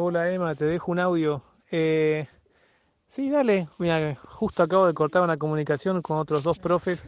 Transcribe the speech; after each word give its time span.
Hola 0.00 0.30
Emma, 0.30 0.54
te 0.54 0.64
dejo 0.64 0.92
un 0.92 1.00
audio. 1.00 1.42
Eh, 1.72 2.28
sí, 3.08 3.30
dale. 3.30 3.68
Mira, 3.78 4.14
justo 4.14 4.62
acabo 4.62 4.86
de 4.86 4.94
cortar 4.94 5.22
una 5.22 5.36
comunicación 5.36 6.02
con 6.02 6.18
otros 6.18 6.44
dos 6.44 6.56
profes 6.60 7.02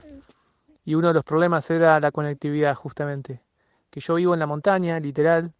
y 0.85 0.96
uno 0.96 1.06
de 1.06 1.14
los 1.14 1.22
problemas 1.22 1.71
era 1.71 2.00
la 2.00 2.11
conectividad 2.11 2.74
justamente. 2.74 3.42
Que 3.90 4.00
yo 4.00 4.16
vivo 4.16 4.34
en 4.34 4.40
la 4.40 4.48
montaña, 4.48 4.98
literal, 4.98 5.53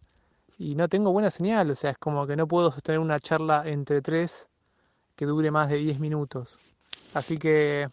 y 0.57 0.75
no 0.75 0.89
tengo 0.89 1.13
buena 1.13 1.31
señal, 1.31 1.71
o 1.71 1.75
sea, 1.75 1.91
es 1.91 1.97
como 1.97 2.27
que 2.27 2.35
no 2.35 2.47
puedo 2.47 2.69
sostener 2.69 2.99
una 2.99 3.17
charla 3.21 3.63
entre 3.65 4.01
tres 4.01 4.49
que 5.15 5.25
dure 5.25 5.51
más 5.51 5.69
de 5.69 5.77
10 5.77 6.01
minutos. 6.01 6.59
Así 7.13 7.37
que, 7.37 7.87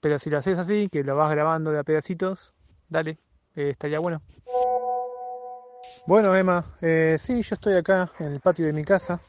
pero 0.00 0.18
si 0.18 0.28
lo 0.28 0.38
haces 0.38 0.58
así, 0.58 0.88
que 0.90 1.04
lo 1.04 1.14
vas 1.14 1.30
grabando 1.30 1.70
de 1.70 1.78
a 1.78 1.84
pedacitos, 1.84 2.52
dale, 2.88 3.18
eh, 3.54 3.70
estaría 3.70 4.00
bueno. 4.00 4.22
Bueno, 6.06 6.36
Emma, 6.36 6.64
eh, 6.80 7.18
sí, 7.20 7.42
yo 7.42 7.56
estoy 7.56 7.74
acá 7.74 8.08
en 8.20 8.34
el 8.34 8.40
patio 8.40 8.64
de 8.64 8.72
mi 8.72 8.84
casa, 8.84 9.20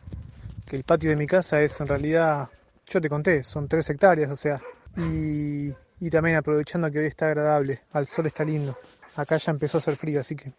que 0.63 0.75
el 0.75 0.83
patio 0.83 1.09
de 1.09 1.15
mi 1.15 1.25
casa 1.25 1.59
es 1.59 1.79
en 1.81 1.87
realidad, 1.87 2.49
yo 2.85 3.01
te 3.01 3.09
conté, 3.09 3.43
son 3.43 3.67
tres 3.67 3.89
hectáreas, 3.89 4.31
o 4.31 4.35
sea, 4.35 4.61
y, 4.95 5.73
y 5.99 6.09
también 6.11 6.37
aprovechando 6.37 6.91
que 6.91 6.99
hoy 6.99 7.05
está 7.07 7.27
agradable, 7.27 7.81
al 7.93 8.05
sol 8.05 8.27
está 8.27 8.43
lindo. 8.43 8.77
Acá 9.15 9.37
ya 9.37 9.51
empezó 9.51 9.77
a 9.77 9.79
hacer 9.79 9.95
frío, 9.95 10.19
así 10.19 10.35
que... 10.35 10.51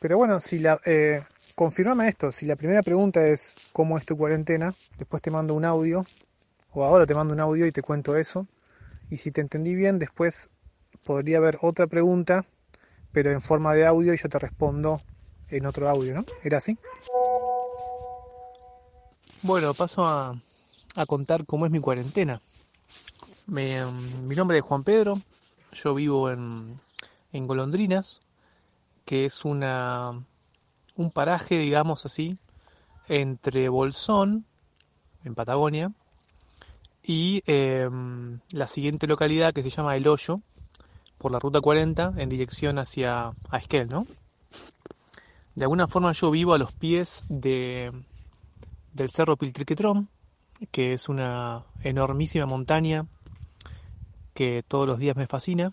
Pero 0.00 0.16
bueno, 0.16 0.40
si 0.40 0.58
la... 0.58 0.80
Eh, 0.84 1.22
confirmame 1.54 2.08
esto, 2.08 2.32
si 2.32 2.44
la 2.44 2.56
primera 2.56 2.82
pregunta 2.82 3.24
es 3.24 3.54
cómo 3.72 3.96
es 3.96 4.04
tu 4.04 4.16
cuarentena, 4.16 4.74
después 4.98 5.22
te 5.22 5.30
mando 5.30 5.54
un 5.54 5.64
audio, 5.64 6.04
o 6.72 6.84
ahora 6.84 7.06
te 7.06 7.14
mando 7.14 7.32
un 7.32 7.40
audio 7.40 7.66
y 7.66 7.72
te 7.72 7.82
cuento 7.82 8.16
eso, 8.16 8.48
y 9.10 9.16
si 9.16 9.30
te 9.30 9.42
entendí 9.42 9.76
bien, 9.76 10.00
después 10.00 10.50
podría 11.04 11.38
haber 11.38 11.58
otra 11.62 11.86
pregunta, 11.86 12.44
pero 13.12 13.30
en 13.30 13.40
forma 13.40 13.74
de 13.74 13.86
audio 13.86 14.12
y 14.12 14.16
yo 14.18 14.28
te 14.28 14.40
respondo 14.40 15.00
en 15.50 15.66
otro 15.66 15.88
audio, 15.88 16.14
¿no? 16.14 16.24
¿Era 16.42 16.58
así? 16.58 16.78
Bueno, 19.42 19.74
paso 19.74 20.04
a, 20.04 20.38
a 20.96 21.06
contar 21.06 21.44
cómo 21.46 21.66
es 21.66 21.72
mi 21.72 21.80
cuarentena. 21.80 22.40
Me, 23.46 23.84
mi 24.24 24.34
nombre 24.34 24.58
es 24.58 24.64
Juan 24.64 24.82
Pedro, 24.82 25.20
yo 25.72 25.94
vivo 25.94 26.30
en, 26.30 26.80
en 27.32 27.46
Golondrinas, 27.46 28.20
que 29.04 29.24
es 29.24 29.44
una, 29.44 30.24
un 30.96 31.10
paraje, 31.12 31.58
digamos 31.58 32.06
así, 32.06 32.38
entre 33.06 33.68
Bolsón, 33.68 34.46
en 35.24 35.34
Patagonia, 35.34 35.92
y 37.02 37.42
eh, 37.46 37.88
la 38.50 38.66
siguiente 38.66 39.06
localidad 39.06 39.54
que 39.54 39.62
se 39.62 39.70
llama 39.70 39.96
El 39.96 40.08
Hoyo, 40.08 40.40
por 41.18 41.30
la 41.30 41.38
ruta 41.38 41.60
40 41.60 42.14
en 42.16 42.28
dirección 42.28 42.78
hacia 42.78 43.30
Esquel, 43.52 43.88
¿no? 43.88 44.06
De 45.56 45.64
alguna 45.64 45.88
forma 45.88 46.12
yo 46.12 46.30
vivo 46.30 46.52
a 46.52 46.58
los 46.58 46.72
pies 46.72 47.24
de, 47.30 47.90
del 48.92 49.10
Cerro 49.10 49.38
Piltriquetrón, 49.38 50.10
que 50.70 50.92
es 50.92 51.08
una 51.08 51.64
enormísima 51.82 52.44
montaña 52.44 53.06
que 54.34 54.62
todos 54.68 54.86
los 54.86 54.98
días 54.98 55.16
me 55.16 55.26
fascina, 55.26 55.72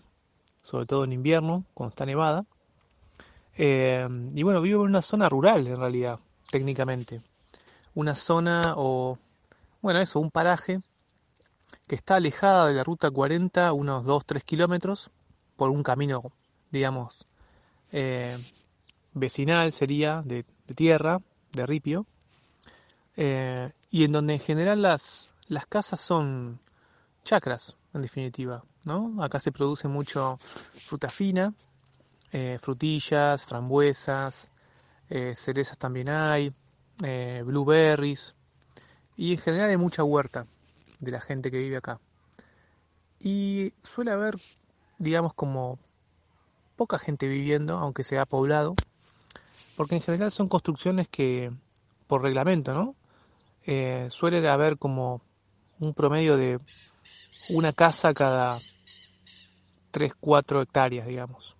sobre 0.62 0.86
todo 0.86 1.04
en 1.04 1.12
invierno, 1.12 1.66
cuando 1.74 1.90
está 1.90 2.06
nevada. 2.06 2.46
Eh, 3.58 4.08
y 4.34 4.42
bueno, 4.42 4.62
vivo 4.62 4.84
en 4.84 4.88
una 4.88 5.02
zona 5.02 5.28
rural 5.28 5.66
en 5.66 5.76
realidad, 5.76 6.18
técnicamente. 6.50 7.20
Una 7.94 8.14
zona 8.14 8.62
o, 8.76 9.18
bueno, 9.82 10.00
eso, 10.00 10.18
un 10.18 10.30
paraje 10.30 10.80
que 11.86 11.94
está 11.94 12.14
alejada 12.14 12.68
de 12.68 12.72
la 12.72 12.84
ruta 12.84 13.10
40 13.10 13.70
unos 13.74 14.06
2-3 14.06 14.44
kilómetros 14.44 15.10
por 15.56 15.68
un 15.68 15.82
camino, 15.82 16.22
digamos, 16.70 17.26
eh, 17.92 18.38
vecinal 19.14 19.72
sería, 19.72 20.22
de, 20.24 20.44
de, 20.66 20.74
tierra, 20.74 21.20
de 21.52 21.66
ripio, 21.66 22.06
eh, 23.16 23.72
y 23.90 24.04
en 24.04 24.12
donde 24.12 24.34
en 24.34 24.40
general 24.40 24.82
las, 24.82 25.32
las 25.48 25.66
casas 25.66 26.00
son 26.00 26.60
chacras, 27.24 27.76
en 27.92 28.02
definitiva, 28.02 28.64
¿no? 28.84 29.22
Acá 29.22 29.38
se 29.38 29.52
produce 29.52 29.88
mucho 29.88 30.36
fruta 30.38 31.08
fina, 31.08 31.54
eh, 32.32 32.58
frutillas, 32.60 33.46
frambuesas, 33.46 34.50
eh, 35.08 35.34
cerezas 35.36 35.78
también 35.78 36.10
hay, 36.10 36.52
blueberries, 37.44 38.34
y 39.16 39.32
en 39.32 39.38
general 39.38 39.70
hay 39.70 39.76
mucha 39.76 40.04
huerta 40.04 40.46
de 41.00 41.10
la 41.10 41.20
gente 41.20 41.50
que 41.50 41.58
vive 41.58 41.76
acá. 41.76 42.00
Y 43.20 43.72
suele 43.82 44.10
haber 44.10 44.36
digamos, 44.98 45.34
como 45.34 45.78
poca 46.76 46.98
gente 46.98 47.28
viviendo, 47.28 47.78
aunque 47.78 48.02
sea 48.02 48.26
poblado, 48.26 48.74
porque 49.76 49.96
en 49.96 50.02
general 50.02 50.30
son 50.30 50.48
construcciones 50.48 51.08
que, 51.08 51.50
por 52.06 52.22
reglamento, 52.22 52.72
¿no? 52.74 52.94
Eh, 53.66 54.08
suele 54.10 54.46
haber 54.48 54.78
como 54.78 55.22
un 55.80 55.94
promedio 55.94 56.36
de 56.36 56.60
una 57.48 57.72
casa 57.72 58.14
cada 58.14 58.60
3, 59.90 60.12
4 60.20 60.62
hectáreas, 60.62 61.06
digamos. 61.06 61.56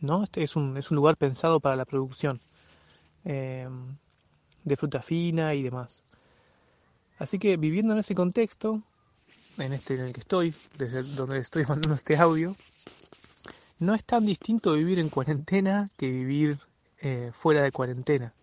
¿No? 0.00 0.22
Este 0.22 0.42
es 0.42 0.56
un, 0.56 0.76
es 0.76 0.90
un 0.90 0.96
lugar 0.96 1.16
pensado 1.16 1.60
para 1.60 1.76
la 1.76 1.84
producción 1.84 2.40
eh, 3.24 3.68
de 4.64 4.76
fruta 4.76 5.02
fina 5.02 5.54
y 5.54 5.62
demás. 5.62 6.02
Así 7.18 7.38
que 7.38 7.56
viviendo 7.56 7.94
en 7.94 7.98
ese 7.98 8.14
contexto, 8.14 8.82
en 9.58 9.72
este 9.72 9.94
en 9.94 10.00
el 10.00 10.12
que 10.12 10.20
estoy, 10.20 10.54
desde 10.76 11.02
donde 11.02 11.38
estoy 11.38 11.64
mandando 11.66 11.94
este 11.94 12.16
audio, 12.16 12.54
no 13.80 13.94
es 13.94 14.04
tan 14.04 14.24
distinto 14.24 14.72
vivir 14.74 14.98
en 15.00 15.08
cuarentena 15.08 15.90
que 15.96 16.08
vivir 16.08 16.60
eh, 17.00 17.30
fuera 17.32 17.62
de 17.62 17.72
cuarentena. 17.72 18.34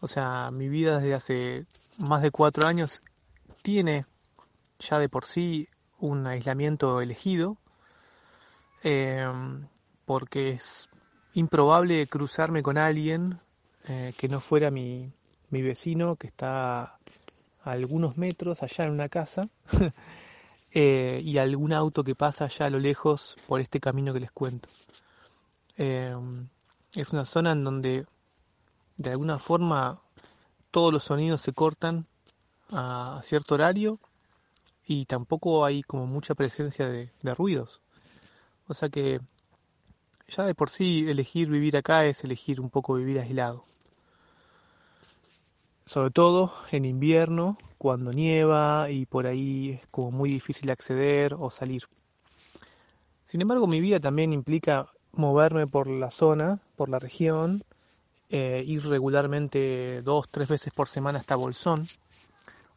O 0.00 0.08
sea, 0.08 0.50
mi 0.50 0.68
vida 0.68 0.98
desde 0.98 1.14
hace 1.14 1.66
más 1.98 2.22
de 2.22 2.30
cuatro 2.30 2.66
años 2.66 3.02
tiene 3.62 4.06
ya 4.78 4.98
de 4.98 5.08
por 5.08 5.24
sí 5.24 5.68
un 5.98 6.26
aislamiento 6.26 7.00
elegido, 7.00 7.56
eh, 8.82 9.26
porque 10.04 10.50
es 10.50 10.88
improbable 11.32 12.06
cruzarme 12.06 12.62
con 12.62 12.78
alguien 12.78 13.38
eh, 13.88 14.12
que 14.18 14.28
no 14.28 14.40
fuera 14.40 14.70
mi, 14.70 15.12
mi 15.50 15.62
vecino 15.62 16.16
que 16.16 16.26
está 16.26 16.82
a 16.82 16.98
algunos 17.64 18.16
metros 18.16 18.62
allá 18.62 18.84
en 18.84 18.90
una 18.90 19.08
casa 19.08 19.48
eh, 20.72 21.20
y 21.24 21.38
algún 21.38 21.72
auto 21.72 22.04
que 22.04 22.14
pasa 22.14 22.44
allá 22.44 22.66
a 22.66 22.70
lo 22.70 22.78
lejos 22.78 23.36
por 23.46 23.60
este 23.60 23.80
camino 23.80 24.12
que 24.12 24.20
les 24.20 24.32
cuento. 24.32 24.68
Es 26.94 27.10
una 27.10 27.24
zona 27.24 27.52
en 27.52 27.64
donde 27.64 28.06
de 28.96 29.10
alguna 29.10 29.38
forma 29.38 30.00
todos 30.70 30.92
los 30.92 31.04
sonidos 31.04 31.40
se 31.40 31.52
cortan 31.52 32.06
a 32.70 33.20
cierto 33.22 33.54
horario 33.54 33.98
y 34.86 35.06
tampoco 35.06 35.64
hay 35.64 35.82
como 35.82 36.06
mucha 36.06 36.34
presencia 36.34 36.86
de, 36.88 37.10
de 37.22 37.34
ruidos. 37.34 37.80
O 38.68 38.74
sea 38.74 38.88
que 38.88 39.20
ya 40.28 40.44
de 40.44 40.54
por 40.54 40.70
sí 40.70 41.04
elegir 41.08 41.48
vivir 41.48 41.76
acá 41.76 42.06
es 42.06 42.24
elegir 42.24 42.60
un 42.60 42.70
poco 42.70 42.94
vivir 42.94 43.18
aislado 43.18 43.64
sobre 45.86 46.10
todo 46.10 46.52
en 46.70 46.84
invierno, 46.84 47.58
cuando 47.78 48.12
nieva 48.12 48.90
y 48.90 49.06
por 49.06 49.26
ahí 49.26 49.72
es 49.72 49.86
como 49.88 50.10
muy 50.10 50.30
difícil 50.30 50.70
acceder 50.70 51.34
o 51.38 51.50
salir. 51.50 51.84
Sin 53.24 53.42
embargo, 53.42 53.66
mi 53.66 53.80
vida 53.80 54.00
también 54.00 54.32
implica 54.32 54.90
moverme 55.16 55.66
por 55.66 55.88
la 55.88 56.10
zona, 56.10 56.60
por 56.76 56.88
la 56.88 56.98
región, 56.98 57.62
eh, 58.30 58.64
ir 58.66 58.84
regularmente 58.86 60.02
dos, 60.02 60.28
tres 60.28 60.48
veces 60.48 60.72
por 60.72 60.88
semana 60.88 61.18
hasta 61.18 61.36
Bolsón 61.36 61.86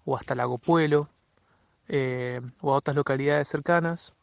o 0.05 0.15
hasta 0.15 0.35
Lago 0.35 0.57
Puelo 0.57 1.09
eh, 1.87 2.41
o 2.61 2.73
a 2.73 2.75
otras 2.75 2.95
localidades 2.95 3.47
cercanas. 3.47 4.13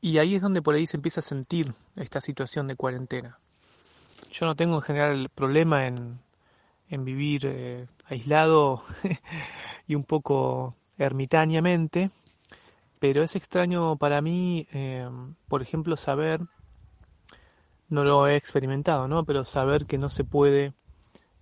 Y 0.00 0.18
ahí 0.18 0.34
es 0.34 0.42
donde 0.42 0.60
por 0.62 0.74
ahí 0.74 0.86
se 0.86 0.96
empieza 0.96 1.20
a 1.20 1.22
sentir 1.22 1.74
esta 1.94 2.20
situación 2.20 2.66
de 2.66 2.74
cuarentena. 2.74 3.38
Yo 4.32 4.46
no 4.46 4.56
tengo 4.56 4.74
en 4.76 4.82
general 4.82 5.28
problema 5.32 5.86
en, 5.86 6.18
en 6.88 7.04
vivir 7.04 7.42
eh, 7.46 7.86
aislado 8.06 8.82
y 9.86 9.94
un 9.94 10.02
poco 10.02 10.74
ermitañamente, 10.98 12.10
pero 12.98 13.22
es 13.22 13.36
extraño 13.36 13.96
para 13.96 14.20
mí, 14.22 14.66
por 15.48 15.62
ejemplo, 15.62 15.96
saber, 15.96 16.40
no 17.92 18.04
lo 18.04 18.26
he 18.26 18.36
experimentado, 18.36 19.06
¿no? 19.06 19.24
Pero 19.24 19.44
saber 19.44 19.86
que 19.86 19.98
no 19.98 20.08
se 20.08 20.24
puede 20.24 20.72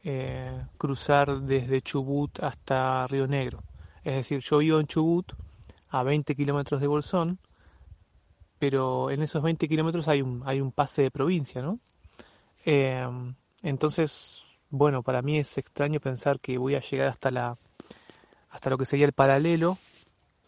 eh, 0.04 0.66
cruzar 0.78 1.40
desde 1.42 1.80
Chubut 1.80 2.42
hasta 2.42 3.06
Río 3.06 3.26
Negro. 3.26 3.62
Es 4.04 4.16
decir, 4.16 4.40
yo 4.40 4.58
vivo 4.58 4.80
en 4.80 4.86
Chubut, 4.86 5.32
a 5.90 6.02
20 6.02 6.34
kilómetros 6.34 6.80
de 6.80 6.86
Bolsón, 6.86 7.38
pero 8.58 9.10
en 9.10 9.22
esos 9.22 9.42
20 9.42 9.68
kilómetros 9.68 10.08
hay 10.08 10.22
un, 10.22 10.42
hay 10.44 10.60
un 10.60 10.72
pase 10.72 11.02
de 11.02 11.10
provincia, 11.10 11.62
¿no? 11.62 11.78
Eh, 12.64 13.08
entonces 13.62 14.44
bueno, 14.70 15.02
para 15.02 15.20
mí 15.20 15.38
es 15.38 15.58
extraño 15.58 16.00
pensar 16.00 16.38
que 16.38 16.56
voy 16.56 16.76
a 16.76 16.80
llegar 16.80 17.08
hasta 17.08 17.30
la 17.30 17.56
hasta 18.50 18.70
lo 18.70 18.78
que 18.78 18.86
sería 18.86 19.06
el 19.06 19.12
paralelo, 19.12 19.78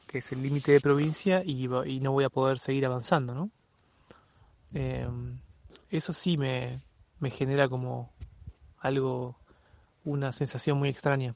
que 0.09 0.19
es 0.19 0.33
el 0.33 0.43
límite 0.43 0.73
de 0.73 0.81
provincia, 0.81 1.43
y, 1.45 1.69
no 1.69 2.11
voy 2.11 2.25
a 2.25 2.31
poder 2.31 2.59
seguir 2.59 2.85
avanzando, 2.85 3.33
¿no? 3.33 3.51
Eh, 4.75 5.09
eso 5.97 6.13
sí 6.13 6.37
me, 6.37 6.81
me 7.21 7.31
genera 7.31 7.69
como 7.69 8.11
algo 8.81 9.37
una 10.05 10.33
sensación 10.33 10.79
muy 10.79 10.89
extraña. 10.89 11.35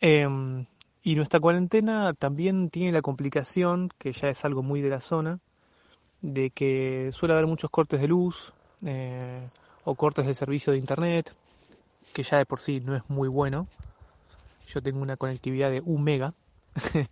Em, 0.00 0.66
y 1.02 1.14
nuestra 1.14 1.40
cuarentena 1.40 2.12
también 2.12 2.68
tiene 2.68 2.92
la 2.92 3.02
complicación, 3.02 3.90
que 3.98 4.12
ya 4.12 4.28
es 4.28 4.44
algo 4.44 4.62
muy 4.62 4.80
de 4.80 4.88
la 4.88 5.00
zona, 5.00 5.38
de 6.20 6.50
que 6.50 7.10
suele 7.12 7.34
haber 7.34 7.46
muchos 7.46 7.70
cortes 7.70 8.00
de 8.00 8.08
luz 8.08 8.52
eh, 8.84 9.48
o 9.84 9.94
cortes 9.94 10.26
de 10.26 10.34
servicio 10.34 10.72
de 10.72 10.78
internet, 10.78 11.34
que 12.12 12.22
ya 12.22 12.38
de 12.38 12.46
por 12.46 12.60
sí 12.60 12.80
no 12.84 12.96
es 12.96 13.02
muy 13.08 13.28
bueno. 13.28 13.66
Yo 14.66 14.82
tengo 14.82 15.00
una 15.00 15.16
conectividad 15.16 15.70
de 15.70 15.80
un 15.80 16.02
mega, 16.02 16.34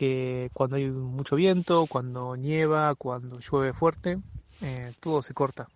que 0.00 0.50
cuando 0.54 0.76
hay 0.76 0.90
mucho 0.90 1.36
viento, 1.36 1.84
cuando 1.86 2.34
nieva, 2.34 2.94
cuando 2.94 3.38
llueve 3.38 3.74
fuerte, 3.74 4.18
eh, 4.62 4.94
todo 4.98 5.20
se 5.20 5.34
corta. 5.34 5.68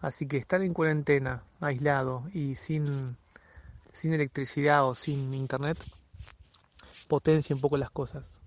Así 0.00 0.26
que 0.26 0.38
estar 0.38 0.62
en 0.62 0.72
cuarentena, 0.72 1.42
aislado 1.60 2.24
y 2.32 2.54
sin, 2.54 3.18
sin 3.92 4.14
electricidad 4.14 4.88
o 4.88 4.94
sin 4.94 5.34
internet, 5.34 5.76
potencia 7.08 7.54
un 7.54 7.60
poco 7.60 7.76
las 7.76 7.90
cosas. 7.90 8.40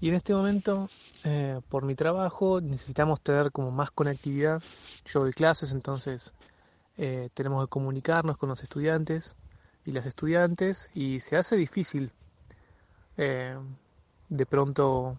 Y 0.00 0.08
en 0.08 0.16
este 0.16 0.34
momento, 0.34 0.88
eh, 1.22 1.60
por 1.68 1.84
mi 1.84 1.94
trabajo, 1.94 2.60
necesitamos 2.60 3.20
tener 3.20 3.52
como 3.52 3.70
más 3.70 3.92
conectividad. 3.92 4.60
Yo 5.04 5.20
doy 5.20 5.32
clases, 5.34 5.70
entonces 5.70 6.32
eh, 6.96 7.28
tenemos 7.32 7.64
que 7.64 7.70
comunicarnos 7.70 8.36
con 8.36 8.48
los 8.48 8.60
estudiantes 8.64 9.36
y 9.84 9.92
las 9.92 10.04
estudiantes 10.04 10.90
y 10.94 11.20
se 11.20 11.36
hace 11.36 11.54
difícil 11.54 12.10
eh, 13.18 13.56
de 14.28 14.46
pronto 14.46 15.18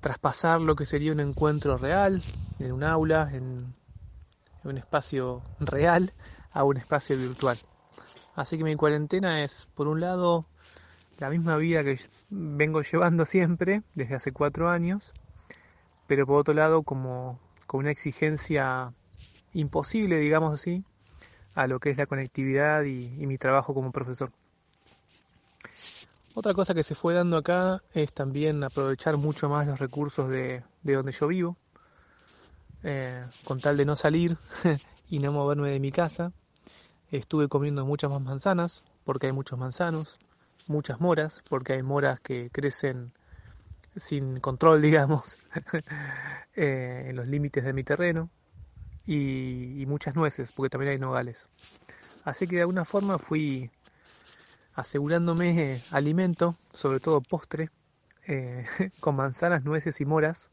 traspasar 0.00 0.60
lo 0.60 0.76
que 0.76 0.86
sería 0.86 1.12
un 1.12 1.20
encuentro 1.20 1.78
real 1.78 2.22
en 2.58 2.72
un 2.72 2.84
aula, 2.84 3.30
en 3.32 3.74
un 4.64 4.78
espacio 4.78 5.42
real, 5.60 6.12
a 6.52 6.64
un 6.64 6.76
espacio 6.76 7.16
virtual. 7.16 7.58
Así 8.34 8.58
que 8.58 8.64
mi 8.64 8.76
cuarentena 8.76 9.42
es, 9.42 9.66
por 9.74 9.88
un 9.88 10.00
lado, 10.00 10.46
la 11.18 11.30
misma 11.30 11.56
vida 11.56 11.82
que 11.82 11.98
vengo 12.28 12.82
llevando 12.82 13.24
siempre 13.24 13.82
desde 13.94 14.14
hace 14.14 14.32
cuatro 14.32 14.68
años, 14.68 15.12
pero 16.06 16.26
por 16.26 16.40
otro 16.40 16.54
lado 16.54 16.82
como 16.82 17.40
con 17.66 17.80
una 17.80 17.90
exigencia 17.90 18.92
imposible, 19.54 20.18
digamos 20.18 20.54
así, 20.54 20.84
a 21.54 21.66
lo 21.66 21.80
que 21.80 21.90
es 21.90 21.96
la 21.96 22.06
conectividad 22.06 22.84
y, 22.84 23.08
mi 23.26 23.38
trabajo 23.38 23.72
como 23.72 23.90
profesor. 23.90 24.30
Otra 26.38 26.52
cosa 26.52 26.74
que 26.74 26.82
se 26.82 26.94
fue 26.94 27.14
dando 27.14 27.38
acá 27.38 27.82
es 27.94 28.12
también 28.12 28.62
aprovechar 28.62 29.16
mucho 29.16 29.48
más 29.48 29.66
los 29.66 29.78
recursos 29.78 30.28
de, 30.28 30.62
donde 30.82 31.10
yo 31.10 31.28
vivo, 31.28 31.56
eh, 32.82 33.24
con 33.42 33.58
tal 33.62 33.78
de 33.78 33.86
no 33.86 33.96
salir 33.96 34.36
y 35.08 35.18
no 35.18 35.32
moverme 35.32 35.70
de 35.70 35.80
mi 35.80 35.90
casa. 35.90 36.34
Estuve 37.10 37.48
comiendo 37.48 37.86
muchas 37.86 38.10
más 38.10 38.20
manzanas, 38.20 38.84
porque 39.04 39.28
hay 39.28 39.32
muchos 39.32 39.58
manzanos, 39.58 40.18
muchas 40.66 41.00
moras, 41.00 41.42
porque 41.48 41.72
hay 41.72 41.82
moras 41.82 42.20
que 42.20 42.50
crecen 42.50 43.14
sin 43.96 44.38
control, 44.38 44.82
digamos, 44.82 45.38
eh, 46.54 47.06
en 47.06 47.16
los 47.16 47.26
límites 47.26 47.64
de 47.64 47.72
mi 47.72 47.82
terreno, 47.82 48.28
y, 49.06 49.86
muchas 49.86 50.14
nueces, 50.14 50.52
porque 50.52 50.68
también 50.68 50.92
hay 50.92 50.98
nogales. 50.98 51.48
Así 52.24 52.46
que 52.46 52.56
de 52.56 52.60
alguna 52.60 52.84
forma 52.84 53.18
fui 53.18 53.70
asegurándome 54.76 55.82
alimento, 55.90 56.54
sobre 56.72 57.00
todo 57.00 57.20
postre, 57.22 57.70
eh, 58.28 58.64
con 59.00 59.16
manzanas, 59.16 59.64
nueces 59.64 60.00
y 60.00 60.04
moras 60.04 60.50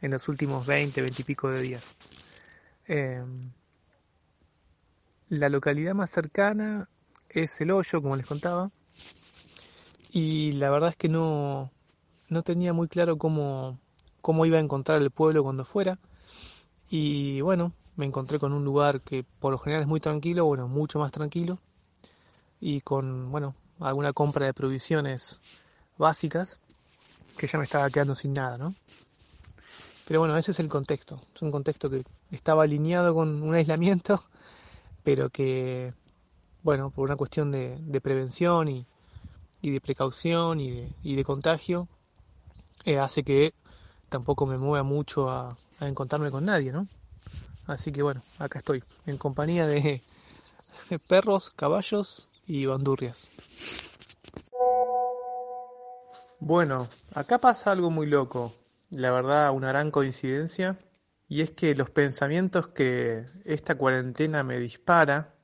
en 0.00 0.10
los 0.10 0.28
últimos 0.28 0.66
20, 0.66 1.02
20 1.02 1.22
y 1.22 1.24
pico 1.24 1.50
de 1.50 1.60
días. 1.60 1.94
Eh, 2.88 3.22
la 5.28 5.48
localidad 5.48 5.94
más 5.94 6.10
cercana 6.10 6.88
es 7.28 7.60
El 7.60 7.70
Hoyo, 7.70 8.02
como 8.02 8.16
les 8.16 8.26
contaba, 8.26 8.70
y 10.10 10.52
la 10.52 10.70
verdad 10.70 10.90
es 10.90 10.96
que 10.96 11.08
no, 11.08 11.70
no 12.28 12.42
tenía 12.42 12.72
muy 12.72 12.88
claro 12.88 13.18
cómo, 13.18 13.78
cómo 14.22 14.46
iba 14.46 14.56
a 14.56 14.60
encontrar 14.60 15.02
el 15.02 15.10
pueblo 15.10 15.44
cuando 15.44 15.64
fuera. 15.64 15.98
Y 16.88 17.42
bueno, 17.42 17.72
me 17.94 18.06
encontré 18.06 18.38
con 18.40 18.52
un 18.52 18.64
lugar 18.64 19.02
que 19.02 19.24
por 19.38 19.52
lo 19.52 19.58
general 19.58 19.82
es 19.82 19.88
muy 19.88 20.00
tranquilo, 20.00 20.46
bueno, 20.46 20.66
mucho 20.66 20.98
más 20.98 21.12
tranquilo. 21.12 21.60
Y 22.60 22.80
con, 22.82 23.30
bueno, 23.30 23.54
alguna 23.80 24.12
compra 24.12 24.46
de 24.46 24.54
provisiones 24.54 25.40
básicas, 25.96 26.58
que 27.36 27.46
ya 27.46 27.58
me 27.58 27.64
estaba 27.64 27.88
quedando 27.90 28.14
sin 28.14 28.34
nada, 28.34 28.58
¿no? 28.58 28.74
Pero 30.06 30.20
bueno, 30.20 30.36
ese 30.36 30.50
es 30.50 30.60
el 30.60 30.68
contexto. 30.68 31.20
Es 31.34 31.42
un 31.42 31.50
contexto 31.50 31.88
que 31.88 32.02
estaba 32.30 32.64
alineado 32.64 33.14
con 33.14 33.42
un 33.42 33.54
aislamiento, 33.54 34.22
pero 35.04 35.30
que, 35.30 35.94
bueno, 36.62 36.90
por 36.90 37.06
una 37.06 37.16
cuestión 37.16 37.50
de, 37.50 37.78
de 37.80 38.00
prevención 38.00 38.68
y, 38.68 38.84
y 39.62 39.70
de 39.70 39.80
precaución 39.80 40.60
y 40.60 40.70
de, 40.70 40.92
y 41.02 41.14
de 41.14 41.24
contagio 41.24 41.88
eh, 42.84 42.98
hace 42.98 43.22
que 43.22 43.54
tampoco 44.08 44.46
me 44.46 44.58
mueva 44.58 44.82
mucho 44.82 45.30
a, 45.30 45.56
encontrarme 45.80 46.30
con 46.30 46.44
nadie, 46.44 46.72
¿no? 46.72 46.86
Así 47.66 47.90
que 47.90 48.02
bueno, 48.02 48.22
acá 48.38 48.58
estoy, 48.58 48.82
en 49.06 49.16
compañía 49.16 49.66
de, 49.66 50.02
perros, 51.08 51.50
caballos 51.56 52.28
y 52.50 52.66
bandurrias. 52.66 53.28
Bueno, 56.40 56.88
acá 57.14 57.38
pasa 57.38 57.70
algo 57.70 57.90
muy 57.90 58.08
loco, 58.08 58.52
la 58.90 59.12
verdad 59.12 59.52
una 59.52 59.68
gran 59.68 59.92
coincidencia, 59.92 60.76
y 61.28 61.42
es 61.42 61.52
que 61.52 61.76
los 61.76 61.90
pensamientos 61.90 62.68
que 62.68 63.24
esta 63.44 63.76
cuarentena 63.76 64.42
me 64.42 64.58
dispara, 64.58 65.34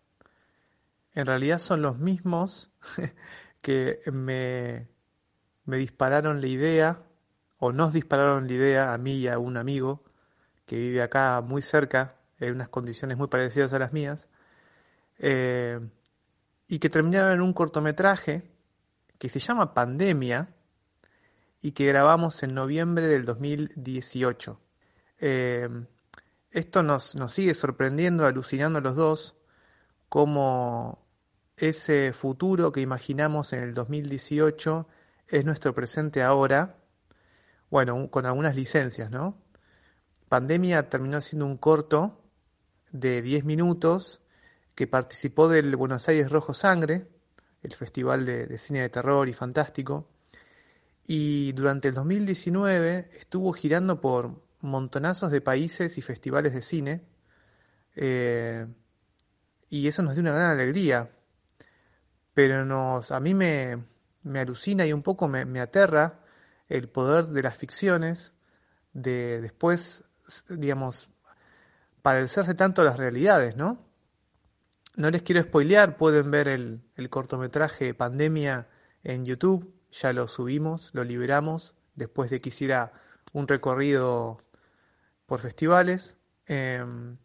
en 1.14 1.26
realidad 1.26 1.60
son 1.60 1.80
los 1.80 1.98
mismos 1.98 2.72
que 3.60 4.00
me, 4.06 4.88
me 5.64 5.76
dispararon 5.76 6.40
la 6.40 6.48
idea, 6.48 7.02
o 7.58 7.70
nos 7.70 7.92
dispararon 7.92 8.48
la 8.48 8.52
idea 8.52 8.94
a 8.94 8.98
mí 8.98 9.12
y 9.12 9.28
a 9.28 9.38
un 9.38 9.56
amigo 9.56 10.02
que 10.66 10.76
vive 10.76 11.02
acá 11.02 11.40
muy 11.40 11.62
cerca, 11.62 12.16
en 12.40 12.54
unas 12.54 12.68
condiciones 12.68 13.16
muy 13.16 13.28
parecidas 13.28 13.72
a 13.74 13.78
las 13.78 13.92
mías, 13.92 14.28
eh, 15.18 15.78
y 16.68 16.78
que 16.78 16.90
terminaron 16.90 17.32
en 17.32 17.40
un 17.42 17.52
cortometraje 17.52 18.50
que 19.18 19.28
se 19.28 19.38
llama 19.38 19.74
Pandemia 19.74 20.48
y 21.60 21.72
que 21.72 21.86
grabamos 21.86 22.42
en 22.42 22.54
noviembre 22.54 23.08
del 23.08 23.24
2018. 23.24 24.60
Eh, 25.20 25.68
esto 26.50 26.82
nos, 26.82 27.14
nos 27.14 27.32
sigue 27.32 27.54
sorprendiendo, 27.54 28.26
alucinando 28.26 28.78
a 28.78 28.82
los 28.82 28.96
dos, 28.96 29.36
como 30.08 31.06
ese 31.56 32.12
futuro 32.12 32.72
que 32.72 32.80
imaginamos 32.80 33.52
en 33.52 33.60
el 33.60 33.74
2018 33.74 34.86
es 35.28 35.44
nuestro 35.44 35.74
presente 35.74 36.22
ahora, 36.22 36.76
bueno, 37.70 38.10
con 38.10 38.26
algunas 38.26 38.54
licencias, 38.54 39.10
¿no? 39.10 39.42
Pandemia 40.28 40.88
terminó 40.88 41.20
siendo 41.20 41.46
un 41.46 41.56
corto 41.56 42.22
de 42.90 43.22
10 43.22 43.44
minutos 43.44 44.20
que 44.76 44.86
participó 44.86 45.48
del 45.48 45.74
Buenos 45.74 46.06
Aires 46.08 46.30
Rojo 46.30 46.52
Sangre, 46.52 47.08
el 47.62 47.74
festival 47.74 48.26
de, 48.26 48.58
cine 48.58 48.82
de 48.82 48.90
terror 48.90 49.26
y 49.26 49.32
fantástico, 49.32 50.10
y 51.02 51.52
durante 51.52 51.88
el 51.88 51.94
2019 51.94 53.10
estuvo 53.14 53.52
girando 53.54 54.00
por 54.02 54.42
montonazos 54.60 55.30
de 55.30 55.40
países 55.40 55.96
y 55.96 56.02
festivales 56.02 56.52
de 56.52 56.60
cine, 56.60 57.02
eh, 57.96 58.66
y 59.70 59.88
eso 59.88 60.02
nos 60.02 60.12
dio 60.12 60.20
una 60.20 60.32
gran 60.32 60.50
alegría, 60.50 61.10
pero 62.34 62.66
nos, 62.66 63.12
a 63.12 63.18
mí 63.18 63.32
me, 63.32 63.82
me 64.24 64.40
alucina 64.40 64.84
y 64.84 64.92
un 64.92 65.02
poco 65.02 65.26
me, 65.26 65.46
me, 65.46 65.60
aterra 65.60 66.20
el 66.68 66.90
poder 66.90 67.28
de 67.28 67.42
las 67.42 67.56
ficciones 67.56 68.34
de 68.92 69.40
después, 69.40 70.04
digamos, 70.50 71.08
parecerse 72.02 72.54
tanto 72.54 72.82
a 72.82 72.84
las 72.84 72.98
realidades, 72.98 73.56
¿no? 73.56 73.85
No 74.96 75.10
les 75.10 75.22
quiero 75.22 75.42
spoilear, 75.42 75.98
pueden 75.98 76.30
ver 76.30 76.48
el, 76.48 77.10
cortometraje 77.10 77.92
Pandemia 77.92 78.66
en 79.04 79.26
YouTube, 79.26 79.74
ya 79.92 80.14
lo 80.14 80.26
subimos, 80.26 80.90
lo 80.94 81.04
liberamos, 81.04 81.74
después 81.94 82.30
de 82.30 82.40
que 82.40 82.48
hiciera 82.48 82.92
un 83.34 83.46
recorrido 83.46 84.40
por 85.26 85.40
festivales. 85.40 86.16
Em, 86.46 87.18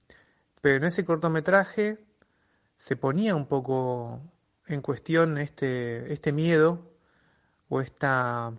pero 0.59 0.75
en 0.75 0.83
ese 0.83 1.05
cortometraje 1.05 2.03
se 2.77 2.97
ponía 2.97 3.35
un 3.35 3.47
poco 3.47 4.21
en 4.67 4.81
cuestión 4.81 5.37
este, 5.37 6.11
este 6.11 6.33
miedo 6.33 6.91
o 7.69 7.79
esta 7.79 8.53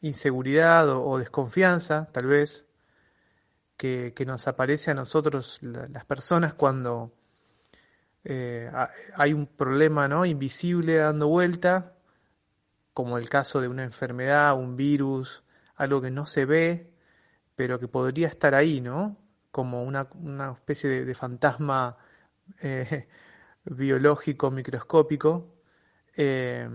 inseguridad 0.00 0.88
o, 0.88 1.16
desconfianza, 1.16 2.10
tal 2.12 2.26
vez, 2.26 2.66
que, 3.76 4.12
nos 4.26 4.48
aparece 4.48 4.90
a 4.90 4.94
nosotros 4.94 5.60
las 5.62 6.04
personas 6.04 6.54
cuando 6.54 7.12
eh, 8.24 8.70
hay 9.14 9.32
un 9.32 9.46
problema 9.46 10.08
¿no? 10.08 10.26
invisible 10.26 10.96
dando 10.96 11.28
vuelta, 11.28 11.94
como 12.92 13.18
el 13.18 13.28
caso 13.28 13.60
de 13.60 13.68
una 13.68 13.84
enfermedad, 13.84 14.58
un 14.58 14.76
virus, 14.76 15.42
algo 15.76 16.00
que 16.00 16.10
no 16.10 16.26
se 16.26 16.44
ve, 16.44 16.92
pero 17.56 17.78
que 17.78 17.88
podría 17.88 18.28
estar 18.28 18.54
ahí, 18.54 18.80
¿no? 18.80 19.16
Como 19.50 19.82
una, 19.82 20.08
especie 20.52 21.04
de 21.04 21.14
fantasma 21.14 21.96
eh, 22.60 23.08
biológico, 23.64 24.50
microscópico, 24.50 25.54
eh, 26.16 26.68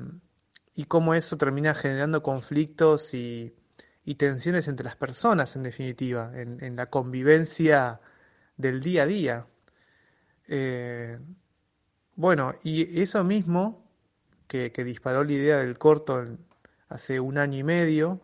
y 0.75 0.85
cómo 0.85 1.13
eso 1.13 1.37
termina 1.37 1.73
generando 1.73 2.21
conflictos 2.21 3.13
y, 3.13 3.55
tensiones 4.17 4.67
entre 4.67 4.83
las 4.83 4.95
personas, 4.95 5.55
en 5.55 5.63
definitiva, 5.63 6.31
en, 6.35 6.75
la 6.75 6.89
convivencia 6.89 7.99
del 8.57 8.81
día 8.81 9.03
a 9.03 9.05
día. 9.05 9.47
Eh, 10.47 11.17
bueno, 12.15 12.55
y 12.63 13.01
eso 13.01 13.23
mismo 13.23 13.89
que, 14.47 14.69
disparó 14.69 15.23
la 15.23 15.31
idea 15.31 15.57
del 15.57 15.77
corto 15.77 16.23
hace 16.89 17.19
un 17.19 17.37
año 17.37 17.57
y 17.59 17.63
medio, 17.63 18.21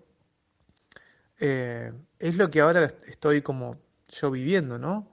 es 1.38 2.38
lo 2.38 2.52
que 2.52 2.62
ahora 2.62 2.86
estoy 3.08 3.42
como 3.42 3.76
yo 4.08 4.30
viviendo, 4.30 4.78
¿no? 4.78 5.12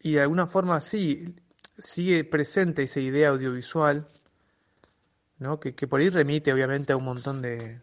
Y 0.00 0.12
de 0.12 0.20
alguna 0.20 0.46
forma 0.46 0.80
sí, 0.80 1.34
sigue 1.78 2.24
presente 2.24 2.82
esa 2.84 3.00
idea 3.00 3.30
audiovisual, 3.30 4.06
¿no? 5.38 5.60
que, 5.60 5.72
por 5.86 6.00
ahí 6.00 6.08
remite 6.08 6.52
obviamente 6.52 6.92
a 6.92 6.96
un 6.96 7.04
montón 7.04 7.42
de, 7.42 7.80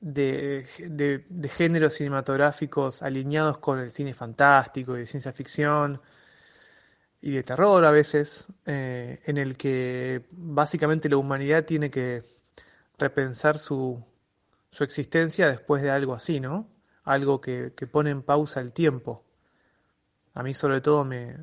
de, 0.00 0.66
de, 1.28 1.48
géneros 1.48 1.94
cinematográficos 1.94 3.02
alineados 3.02 3.58
con 3.58 3.78
el 3.78 3.90
cine 3.90 4.14
fantástico 4.14 4.96
y 4.96 5.00
de 5.00 5.06
ciencia 5.06 5.32
ficción 5.32 6.00
y 7.20 7.32
de 7.32 7.42
terror 7.42 7.84
a 7.84 7.90
veces, 7.90 8.46
eh, 8.64 9.20
en 9.24 9.38
el 9.38 9.56
que 9.56 10.26
básicamente 10.30 11.08
la 11.08 11.16
humanidad 11.16 11.64
tiene 11.64 11.90
que 11.90 12.22
repensar 12.96 13.58
su, 13.58 14.04
su 14.70 14.84
existencia 14.84 15.48
después 15.48 15.82
de 15.82 15.90
algo 15.90 16.14
así, 16.14 16.40
¿no? 16.40 16.68
Algo 17.04 17.40
que, 17.40 17.72
que 17.76 17.86
pone 17.86 18.10
en 18.10 18.22
pausa 18.22 18.60
el 18.60 18.72
tiempo. 18.72 19.24
A 20.34 20.42
mí 20.42 20.54
sobre 20.54 20.80
todo 20.80 21.04
me, 21.04 21.36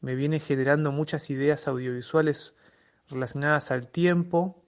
me 0.00 0.14
viene 0.14 0.38
generando 0.38 0.92
muchas 0.92 1.30
ideas 1.30 1.66
audiovisuales 1.66 2.54
relacionadas 3.08 3.70
al 3.70 3.88
tiempo, 3.88 4.62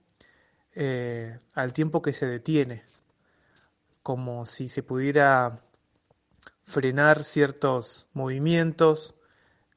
eh, 0.74 1.38
al 1.54 1.74
tiempo 1.74 2.00
que 2.00 2.14
se 2.14 2.26
detiene, 2.26 2.84
como 4.02 4.46
si 4.46 4.68
se 4.68 4.82
pudiera 4.82 5.60
frenar 6.64 7.24
ciertos 7.24 8.08
movimientos, 8.14 9.15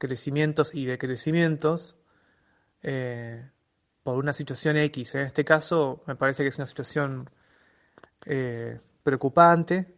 crecimientos 0.00 0.74
y 0.74 0.86
decrecimientos 0.86 1.96
eh, 2.82 3.48
por 4.02 4.16
una 4.16 4.32
situación 4.32 4.76
X. 4.76 5.14
En 5.14 5.20
este 5.26 5.44
caso 5.44 6.02
me 6.08 6.16
parece 6.16 6.42
que 6.42 6.48
es 6.48 6.58
una 6.58 6.66
situación 6.66 7.30
eh, 8.26 8.80
preocupante, 9.04 9.94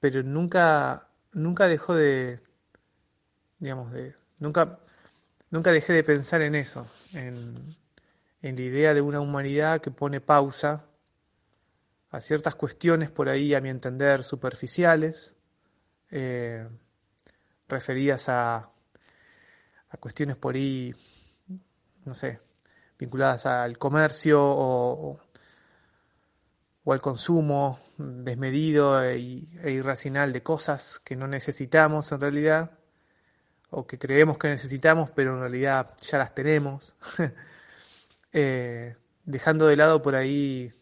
pero 0.00 0.22
nunca, 0.22 1.10
nunca 1.32 1.68
dejó 1.68 1.94
de, 1.94 2.40
digamos, 3.58 3.92
de, 3.92 4.14
nunca 4.38 4.78
Nunca 5.50 5.72
dejé 5.72 5.92
de 5.92 6.04
pensar 6.04 6.42
en 6.42 6.54
eso, 6.54 6.86
en, 7.12 7.54
la 8.40 8.62
idea 8.62 8.94
de 8.94 9.00
una 9.00 9.20
humanidad 9.20 9.80
que 9.80 9.90
pone 9.90 10.20
pausa 10.20 10.84
a 12.10 12.20
ciertas 12.20 12.54
cuestiones 12.54 13.10
por 13.10 13.28
ahí, 13.28 13.52
a 13.54 13.60
mi 13.60 13.68
entender, 13.68 14.22
superficiales, 14.22 15.34
eh, 16.12 16.68
referidas 17.68 18.28
a, 18.28 18.70
a 19.90 19.96
cuestiones 19.96 20.36
por 20.36 20.54
ahí, 20.54 20.94
no 22.04 22.14
sé, 22.14 22.40
vinculadas 22.98 23.46
al 23.46 23.78
comercio 23.78 24.42
o, 24.42 25.18
o 26.84 26.92
al 26.92 27.00
consumo 27.00 27.78
desmedido 27.98 29.02
e, 29.02 29.18
irracional 29.18 30.32
de 30.32 30.42
cosas 30.42 30.98
que 31.00 31.16
no 31.16 31.26
necesitamos 31.26 32.10
en 32.12 32.20
realidad 32.20 32.70
o 33.70 33.86
que 33.86 33.98
creemos 33.98 34.38
que 34.38 34.48
necesitamos, 34.48 35.10
pero 35.10 35.34
en 35.34 35.40
realidad 35.40 35.94
ya 36.02 36.18
las 36.18 36.34
tenemos, 36.34 36.96
eh, 38.32 38.96
dejando 39.24 39.66
de 39.66 39.76
lado 39.76 40.02
por 40.02 40.16
ahí 40.16 40.72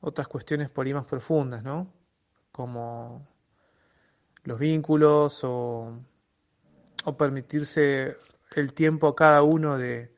otras 0.00 0.28
cuestiones 0.28 0.68
por 0.68 0.86
ahí 0.86 0.92
más 0.92 1.06
profundas, 1.06 1.64
¿no? 1.64 1.90
Como 2.52 3.26
los 4.42 4.58
vínculos 4.58 5.40
o, 5.44 5.98
o 7.04 7.16
permitirse 7.16 8.16
el 8.54 8.72
tiempo 8.72 9.08
a 9.08 9.16
cada 9.16 9.42
uno 9.42 9.78
de, 9.78 10.14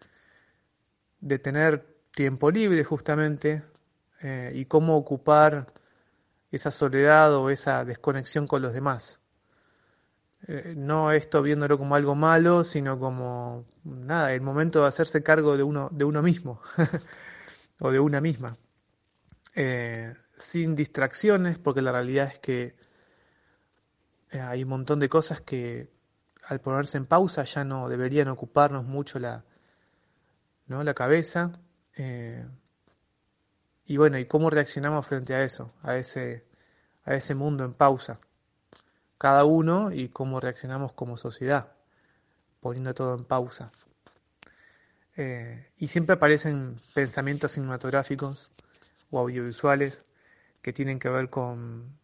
de 1.21 1.39
tener 1.39 1.97
tiempo 2.13 2.51
libre 2.51 2.85
justamente 2.85 3.63
eh, 4.23 4.51
y 4.55 4.65
cómo 4.65 4.97
ocupar 4.97 5.67
esa 6.51 6.71
soledad 6.71 7.35
o 7.35 7.51
esa 7.51 7.85
desconexión 7.85 8.47
con 8.47 8.63
los 8.63 8.73
demás. 8.73 9.21
Eh, 10.47 10.75
no 10.77 11.11
esto 11.13 11.43
viéndolo 11.43 11.77
como 11.77 11.95
algo 11.95 12.15
malo, 12.15 12.65
sino 12.65 12.99
como 12.99 13.67
nada, 13.85 14.33
el 14.33 14.41
momento 14.41 14.81
de 14.81 14.89
hacerse 14.89 15.23
cargo 15.23 15.57
de 15.57 15.63
uno, 15.63 15.89
de 15.93 16.05
uno 16.05 16.23
mismo 16.23 16.61
o 17.81 17.91
de 17.91 18.01
una 18.01 18.21
misma. 18.21 18.57
Eh, 19.55 20.15
sin 20.39 20.75
distracciones, 20.75 21.59
porque 21.59 21.83
la 21.83 21.93
realidad 21.93 22.29
es 22.33 22.39
que 22.39 22.77
hay 24.31 24.63
un 24.63 24.69
montón 24.69 25.01
de 25.01 25.09
cosas 25.09 25.41
que 25.41 25.96
al 26.47 26.61
ponerse 26.61 26.97
en 26.99 27.07
pausa 27.07 27.45
ya 27.45 27.65
no 27.65 27.89
deberían 27.89 28.29
ocuparnos 28.29 28.85
mucho 28.85 29.19
la, 29.19 29.45
¿no? 30.67 30.83
la 30.85 30.95
cabeza. 30.95 31.53
y 33.87 33.97
bueno, 33.97 34.19
¿y 34.19 34.27
cómo 34.27 34.51
reaccionamos 34.51 35.07
frente 35.07 35.35
a 35.35 35.43
eso, 35.43 35.73
a 35.83 35.97
ese, 35.97 36.45
a 37.05 37.15
ese 37.15 37.35
mundo 37.35 37.65
en 37.65 37.75
pausa? 37.75 38.19
cada 39.19 39.45
uno 39.45 39.93
y 39.93 40.09
cómo 40.09 40.41
reaccionamos 40.41 40.93
como 40.93 41.17
sociedad, 41.17 41.73
poniendo 42.61 42.95
todo 42.95 43.15
en 43.15 43.25
pausa. 43.25 43.71
Eh, 45.17 45.71
y 45.79 45.89
siempre 45.89 46.15
aparecen 46.17 46.77
pensamientos 46.95 47.53
cinematográficos 47.53 48.53
o 49.11 49.19
audiovisuales 49.19 50.05
que 50.61 50.73
tienen 50.73 50.99
que 50.99 51.09
ver 51.09 51.31
con, 51.31 51.99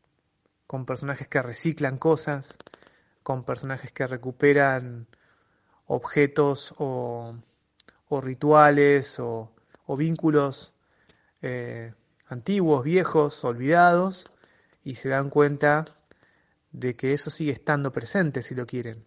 con 0.66 0.86
personajes 0.86 1.28
que 1.28 1.42
reciclan 1.42 1.98
cosas, 1.98 2.56
con 3.22 3.44
personajes 3.44 3.92
que 3.92 4.06
recuperan 4.06 5.06
objetos 5.86 6.74
o, 6.78 7.36
rituales 8.10 9.18
o, 9.18 9.52
vínculos 9.96 10.72
eh, 11.42 11.92
antiguos, 12.28 12.82
viejos, 12.82 13.44
olvidados, 13.44 14.30
y 14.84 14.94
se 14.94 15.10
dan 15.10 15.28
cuenta 15.28 15.84
de 16.72 16.96
que 16.96 17.12
eso 17.12 17.30
sigue 17.30 17.52
estando 17.52 17.92
presente 17.92 18.42
si 18.42 18.54
lo 18.54 18.66
quieren. 18.66 19.04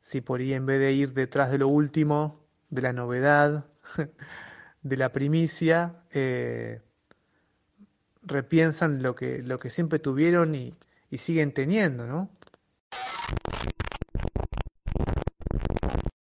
Si 0.00 0.20
por 0.20 0.40
ahí 0.40 0.52
en 0.54 0.66
vez 0.66 0.80
de 0.80 0.92
ir 0.92 1.12
detrás 1.12 1.50
de 1.50 1.58
lo 1.58 1.68
último, 1.68 2.44
de 2.70 2.82
la 2.82 2.92
novedad, 2.92 3.66
de 4.82 4.96
la 4.96 5.12
primicia, 5.12 6.02
eh, 6.10 6.80
repiensan 8.22 9.02
lo 9.02 9.14
que, 9.14 9.42
lo 9.42 9.58
que 9.58 9.70
siempre 9.70 9.98
tuvieron 9.98 10.54
y, 10.54 10.74
siguen 11.16 11.52
teniendo, 11.52 12.06
¿no? 12.06 12.30